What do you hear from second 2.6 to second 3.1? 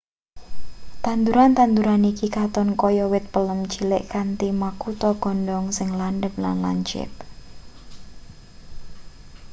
kaya